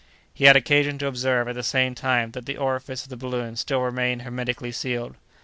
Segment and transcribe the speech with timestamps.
[0.33, 3.55] He had occasion to observe, at the same time, that the orifice of the balloon
[3.55, 5.15] still remained hermetically sealed.